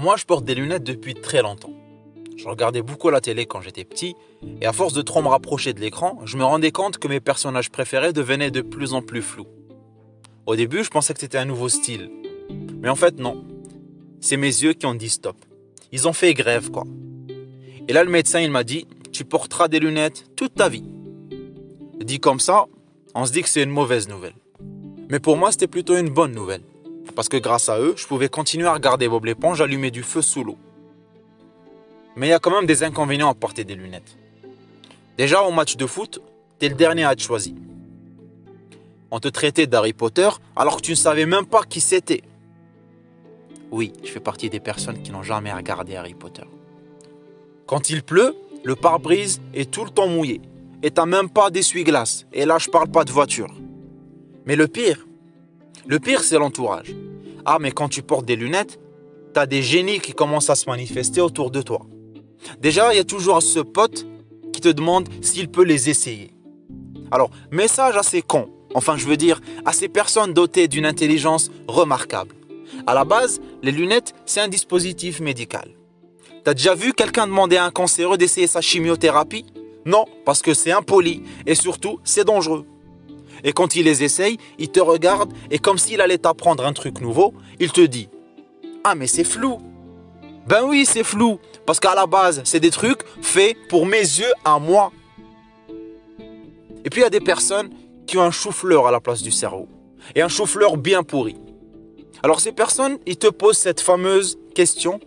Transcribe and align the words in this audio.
Moi, 0.00 0.16
je 0.16 0.24
porte 0.24 0.44
des 0.44 0.54
lunettes 0.54 0.84
depuis 0.84 1.14
très 1.14 1.42
longtemps. 1.42 1.72
Je 2.36 2.46
regardais 2.46 2.82
beaucoup 2.82 3.10
la 3.10 3.20
télé 3.20 3.46
quand 3.46 3.60
j'étais 3.60 3.84
petit, 3.84 4.14
et 4.60 4.66
à 4.66 4.72
force 4.72 4.92
de 4.92 5.02
trop 5.02 5.22
me 5.22 5.26
rapprocher 5.26 5.72
de 5.72 5.80
l'écran, 5.80 6.20
je 6.24 6.36
me 6.36 6.44
rendais 6.44 6.70
compte 6.70 6.98
que 6.98 7.08
mes 7.08 7.18
personnages 7.18 7.70
préférés 7.70 8.12
devenaient 8.12 8.52
de 8.52 8.60
plus 8.60 8.94
en 8.94 9.02
plus 9.02 9.22
flous. 9.22 9.48
Au 10.46 10.54
début, 10.54 10.84
je 10.84 10.90
pensais 10.90 11.14
que 11.14 11.20
c'était 11.20 11.36
un 11.36 11.46
nouveau 11.46 11.68
style. 11.68 12.12
Mais 12.80 12.88
en 12.88 12.94
fait, 12.94 13.18
non. 13.18 13.44
C'est 14.20 14.36
mes 14.36 14.46
yeux 14.46 14.72
qui 14.72 14.86
ont 14.86 14.94
dit 14.94 15.08
stop. 15.08 15.36
Ils 15.90 16.06
ont 16.06 16.12
fait 16.12 16.32
grève, 16.32 16.70
quoi. 16.70 16.84
Et 17.88 17.92
là, 17.92 18.04
le 18.04 18.10
médecin, 18.10 18.38
il 18.38 18.52
m'a 18.52 18.62
dit, 18.62 18.86
tu 19.10 19.24
porteras 19.24 19.66
des 19.66 19.80
lunettes 19.80 20.26
toute 20.36 20.54
ta 20.54 20.68
vie. 20.68 20.84
Dit 21.98 22.20
comme 22.20 22.38
ça, 22.38 22.66
on 23.16 23.26
se 23.26 23.32
dit 23.32 23.42
que 23.42 23.48
c'est 23.48 23.64
une 23.64 23.70
mauvaise 23.70 24.08
nouvelle. 24.08 24.36
Mais 25.10 25.18
pour 25.18 25.36
moi, 25.36 25.50
c'était 25.50 25.66
plutôt 25.66 25.96
une 25.96 26.10
bonne 26.10 26.32
nouvelle. 26.32 26.62
Parce 27.18 27.28
que 27.28 27.36
grâce 27.36 27.68
à 27.68 27.80
eux, 27.80 27.94
je 27.96 28.06
pouvais 28.06 28.28
continuer 28.28 28.68
à 28.68 28.72
regarder 28.72 29.08
Bob 29.08 29.24
l'éponge 29.24 29.60
allumer 29.60 29.90
du 29.90 30.04
feu 30.04 30.22
sous 30.22 30.44
l'eau. 30.44 30.56
Mais 32.14 32.28
il 32.28 32.30
y 32.30 32.32
a 32.32 32.38
quand 32.38 32.52
même 32.52 32.64
des 32.64 32.84
inconvénients 32.84 33.28
à 33.28 33.34
porter 33.34 33.64
des 33.64 33.74
lunettes. 33.74 34.16
Déjà, 35.16 35.42
au 35.42 35.50
match 35.50 35.76
de 35.76 35.84
foot, 35.84 36.22
t'es 36.60 36.68
le 36.68 36.76
dernier 36.76 37.04
à 37.04 37.14
être 37.14 37.20
choisi. 37.20 37.56
On 39.10 39.18
te 39.18 39.26
traitait 39.26 39.66
d'Harry 39.66 39.94
Potter 39.94 40.28
alors 40.54 40.76
que 40.76 40.82
tu 40.82 40.92
ne 40.92 40.96
savais 40.96 41.26
même 41.26 41.44
pas 41.44 41.64
qui 41.64 41.80
c'était. 41.80 42.22
Oui, 43.72 43.92
je 44.04 44.12
fais 44.12 44.20
partie 44.20 44.48
des 44.48 44.60
personnes 44.60 45.02
qui 45.02 45.10
n'ont 45.10 45.24
jamais 45.24 45.52
regardé 45.52 45.96
Harry 45.96 46.14
Potter. 46.14 46.46
Quand 47.66 47.90
il 47.90 48.04
pleut, 48.04 48.36
le 48.62 48.76
pare-brise 48.76 49.40
est 49.54 49.72
tout 49.72 49.84
le 49.84 49.90
temps 49.90 50.06
mouillé. 50.06 50.40
Et 50.84 50.92
t'as 50.92 51.04
même 51.04 51.30
pas 51.30 51.50
d'essuie-glace. 51.50 52.26
Et 52.32 52.44
là, 52.44 52.58
je 52.58 52.70
parle 52.70 52.92
pas 52.92 53.02
de 53.02 53.10
voiture. 53.10 53.52
Mais 54.46 54.54
le 54.54 54.68
pire, 54.68 55.04
le 55.88 55.98
pire, 55.98 56.22
c'est 56.22 56.38
l'entourage. 56.38 56.94
Ah, 57.50 57.56
mais 57.58 57.72
quand 57.72 57.88
tu 57.88 58.02
portes 58.02 58.26
des 58.26 58.36
lunettes, 58.36 58.78
t'as 59.32 59.46
des 59.46 59.62
génies 59.62 60.00
qui 60.00 60.12
commencent 60.12 60.50
à 60.50 60.54
se 60.54 60.68
manifester 60.68 61.22
autour 61.22 61.50
de 61.50 61.62
toi. 61.62 61.80
Déjà, 62.60 62.92
il 62.92 62.98
y 62.98 63.00
a 63.00 63.04
toujours 63.04 63.40
ce 63.40 63.60
pote 63.60 64.06
qui 64.52 64.60
te 64.60 64.68
demande 64.68 65.08
s'il 65.22 65.48
peut 65.48 65.62
les 65.64 65.88
essayer. 65.88 66.34
Alors, 67.10 67.30
message 67.50 67.96
assez 67.96 68.20
con, 68.20 68.50
enfin 68.74 68.98
je 68.98 69.06
veux 69.06 69.16
dire 69.16 69.40
à 69.64 69.72
ces 69.72 69.88
personnes 69.88 70.34
dotées 70.34 70.68
d'une 70.68 70.84
intelligence 70.84 71.50
remarquable. 71.68 72.34
À 72.86 72.92
la 72.92 73.06
base, 73.06 73.40
les 73.62 73.72
lunettes, 73.72 74.14
c'est 74.26 74.42
un 74.42 74.48
dispositif 74.48 75.20
médical. 75.20 75.70
T'as 76.44 76.52
déjà 76.52 76.74
vu 76.74 76.92
quelqu'un 76.92 77.26
demander 77.26 77.56
à 77.56 77.64
un 77.64 77.70
cancéreux 77.70 78.18
d'essayer 78.18 78.46
sa 78.46 78.60
chimiothérapie? 78.60 79.46
Non, 79.86 80.04
parce 80.26 80.42
que 80.42 80.52
c'est 80.52 80.72
impoli 80.72 81.22
et 81.46 81.54
surtout, 81.54 81.98
c'est 82.04 82.26
dangereux. 82.26 82.66
Et 83.44 83.52
quand 83.52 83.76
il 83.76 83.84
les 83.84 84.02
essaye, 84.02 84.38
il 84.58 84.68
te 84.68 84.80
regarde 84.80 85.32
et 85.50 85.58
comme 85.58 85.78
s'il 85.78 86.00
allait 86.00 86.18
t'apprendre 86.18 86.64
un 86.64 86.72
truc 86.72 87.00
nouveau, 87.00 87.34
il 87.58 87.72
te 87.72 87.80
dit 87.80 88.08
Ah, 88.84 88.94
mais 88.94 89.06
c'est 89.06 89.24
flou 89.24 89.58
ben 90.48 90.64
oui, 90.64 90.86
c'est 90.86 91.04
flou. 91.04 91.38
Parce 91.66 91.78
qu'à 91.78 91.94
la 91.94 92.06
base, 92.06 92.40
c'est 92.44 92.58
des 92.58 92.70
trucs 92.70 93.02
faits 93.20 93.54
pour 93.68 93.84
mes 93.84 94.00
yeux 94.00 94.32
à 94.46 94.58
moi. 94.58 94.90
Et 96.84 96.90
puis 96.90 97.00
il 97.00 97.04
y 97.04 97.06
a 97.06 97.10
des 97.10 97.20
personnes 97.20 97.68
qui 98.06 98.16
ont 98.16 98.22
un 98.22 98.30
chou-fleur 98.30 98.86
à 98.86 98.90
la 98.90 99.00
place 99.00 99.20
du 99.20 99.30
cerveau. 99.30 99.68
Et 100.14 100.22
un 100.22 100.28
chou-fleur 100.28 100.78
bien 100.78 101.02
pourri. 101.02 101.36
Alors 102.22 102.40
ces 102.40 102.52
personnes, 102.52 102.98
ils 103.04 103.18
te 103.18 103.26
posent 103.26 103.58
cette 103.58 103.82
fameuse 103.82 104.38
question. 104.54 105.00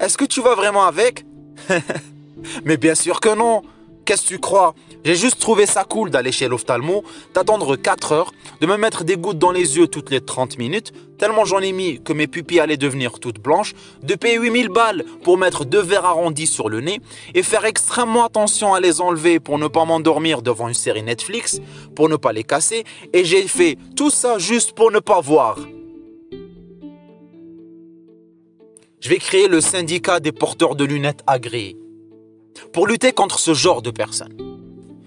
Est-ce 0.00 0.16
que 0.16 0.24
tu 0.24 0.40
vas 0.40 0.54
vraiment 0.54 0.86
avec? 0.86 1.26
Mais 2.64 2.78
bien 2.78 2.94
sûr 2.94 3.20
que 3.20 3.34
non. 3.34 3.62
Qu'est-ce 4.06 4.22
que 4.22 4.28
tu 4.28 4.38
crois? 4.38 4.76
J'ai 5.04 5.16
juste 5.16 5.40
trouvé 5.40 5.66
ça 5.66 5.82
cool 5.82 6.10
d'aller 6.10 6.30
chez 6.30 6.46
l'ophtalmo, 6.46 7.02
d'attendre 7.34 7.74
4 7.74 8.12
heures, 8.12 8.32
de 8.60 8.66
me 8.68 8.76
mettre 8.76 9.02
des 9.02 9.16
gouttes 9.16 9.38
dans 9.38 9.50
les 9.50 9.78
yeux 9.78 9.88
toutes 9.88 10.10
les 10.10 10.20
30 10.20 10.58
minutes, 10.58 10.92
tellement 11.18 11.44
j'en 11.44 11.58
ai 11.58 11.72
mis 11.72 12.00
que 12.00 12.12
mes 12.12 12.28
pupilles 12.28 12.60
allaient 12.60 12.76
devenir 12.76 13.18
toutes 13.18 13.40
blanches, 13.40 13.74
de 14.04 14.14
payer 14.14 14.38
8000 14.38 14.68
balles 14.68 15.04
pour 15.24 15.38
mettre 15.38 15.64
deux 15.64 15.80
verres 15.80 16.04
arrondis 16.04 16.46
sur 16.46 16.68
le 16.68 16.80
nez 16.80 17.00
et 17.34 17.42
faire 17.42 17.64
extrêmement 17.64 18.24
attention 18.24 18.74
à 18.74 18.80
les 18.80 19.00
enlever 19.00 19.40
pour 19.40 19.58
ne 19.58 19.66
pas 19.66 19.84
m'endormir 19.84 20.40
devant 20.40 20.68
une 20.68 20.74
série 20.74 21.02
Netflix, 21.02 21.60
pour 21.96 22.08
ne 22.08 22.14
pas 22.14 22.32
les 22.32 22.44
casser, 22.44 22.84
et 23.12 23.24
j'ai 23.24 23.48
fait 23.48 23.76
tout 23.96 24.10
ça 24.10 24.38
juste 24.38 24.72
pour 24.72 24.92
ne 24.92 25.00
pas 25.00 25.20
voir. 25.20 25.58
Je 29.00 29.08
vais 29.08 29.18
créer 29.18 29.48
le 29.48 29.60
syndicat 29.60 30.20
des 30.20 30.32
porteurs 30.32 30.76
de 30.76 30.84
lunettes 30.84 31.24
agréés 31.26 31.76
pour 32.72 32.86
lutter 32.86 33.12
contre 33.12 33.38
ce 33.38 33.54
genre 33.54 33.82
de 33.82 33.90
personnes. 33.90 34.36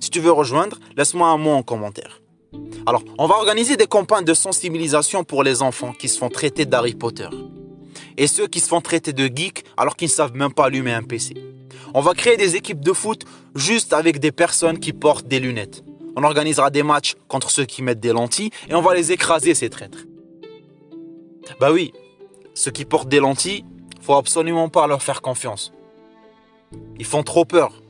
Si 0.00 0.10
tu 0.10 0.20
veux 0.20 0.32
rejoindre, 0.32 0.78
laisse-moi 0.96 1.28
un 1.28 1.38
mot 1.38 1.52
en 1.52 1.62
commentaire. 1.62 2.20
Alors, 2.86 3.02
on 3.18 3.26
va 3.26 3.36
organiser 3.36 3.76
des 3.76 3.86
campagnes 3.86 4.24
de 4.24 4.34
sensibilisation 4.34 5.24
pour 5.24 5.42
les 5.42 5.62
enfants 5.62 5.92
qui 5.92 6.08
se 6.08 6.18
font 6.18 6.28
traiter 6.28 6.64
d'Harry 6.66 6.94
Potter. 6.94 7.28
Et 8.16 8.26
ceux 8.26 8.46
qui 8.46 8.60
se 8.60 8.68
font 8.68 8.80
traiter 8.80 9.12
de 9.12 9.26
geeks 9.26 9.64
alors 9.76 9.96
qu'ils 9.96 10.08
ne 10.08 10.12
savent 10.12 10.34
même 10.34 10.52
pas 10.52 10.66
allumer 10.66 10.92
un 10.92 11.02
PC. 11.02 11.34
On 11.94 12.00
va 12.00 12.14
créer 12.14 12.36
des 12.36 12.56
équipes 12.56 12.80
de 12.80 12.92
foot 12.92 13.24
juste 13.54 13.92
avec 13.92 14.18
des 14.18 14.32
personnes 14.32 14.78
qui 14.78 14.92
portent 14.92 15.28
des 15.28 15.40
lunettes. 15.40 15.84
On 16.16 16.24
organisera 16.24 16.70
des 16.70 16.82
matchs 16.82 17.14
contre 17.28 17.50
ceux 17.50 17.64
qui 17.64 17.82
mettent 17.82 18.00
des 18.00 18.12
lentilles 18.12 18.50
et 18.68 18.74
on 18.74 18.82
va 18.82 18.94
les 18.94 19.12
écraser, 19.12 19.54
ces 19.54 19.70
traîtres. 19.70 20.04
Bah 21.60 21.72
oui, 21.72 21.92
ceux 22.54 22.70
qui 22.70 22.84
portent 22.84 23.08
des 23.08 23.20
lentilles, 23.20 23.64
faut 24.00 24.14
absolument 24.14 24.68
pas 24.68 24.86
leur 24.86 25.02
faire 25.02 25.22
confiance. 25.22 25.72
Ils 26.98 27.04
font 27.04 27.22
trop 27.22 27.44
peur. 27.44 27.82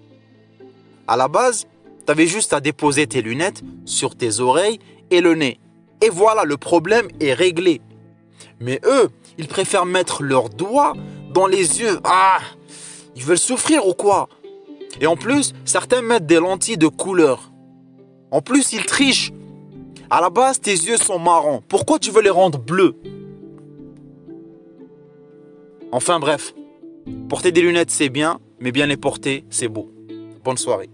À 1.07 1.17
la 1.17 1.29
base, 1.29 1.67
avais 2.09 2.27
juste 2.27 2.53
à 2.53 2.61
déposer 2.61 3.07
tes 3.07 3.23
lunettes 3.23 3.63
sur 3.85 4.17
tes 4.17 4.41
oreilles 4.41 4.79
et 5.11 5.21
le 5.21 5.35
nez. 5.35 5.59
Et 6.01 6.09
voilà, 6.09 6.45
le 6.45 6.57
problème 6.57 7.09
est 7.21 7.33
réglé. 7.33 7.81
Mais 8.61 8.81
eux, 8.85 9.09
ils 9.39 9.49
préfèrent 9.49 9.87
mettre 9.87 10.23
leurs 10.23 10.49
doigts 10.49 10.95
dans 11.33 11.47
les 11.47 11.81
yeux. 11.81 11.99
Ah 12.05 12.41
Ils 13.17 13.25
veulent 13.25 13.39
souffrir 13.39 13.87
ou 13.87 13.95
quoi? 13.95 14.29
Et 15.01 15.07
en 15.07 15.17
plus, 15.17 15.55
certains 15.65 16.03
mettent 16.03 16.27
des 16.27 16.39
lentilles 16.41 16.77
de 16.77 16.89
couleur. 16.89 17.51
En 18.31 18.43
plus, 18.43 18.73
ils 18.73 18.85
trichent. 18.85 19.33
À 20.11 20.21
la 20.21 20.31
base, 20.31 20.61
tes 20.61 20.73
yeux 20.73 20.97
sont 20.99 21.19
marrons. 21.19 21.63
Pourquoi 21.69 21.99
tu 21.99 22.11
veux 22.11 22.23
les 22.23 22.31
rendre 22.31 22.59
bleus? 22.59 22.95
Enfin 25.91 26.19
bref, 26.19 26.55
porter 27.29 27.53
des 27.53 27.61
lunettes 27.61 27.91
c'est 27.91 28.09
bien, 28.09 28.41
mais 28.63 28.71
bien 28.71 28.87
les 28.87 28.97
porter, 28.97 29.45
c'est 29.51 29.67
beau. 29.67 29.93
Bonne 30.45 30.57
soirée. 30.57 30.89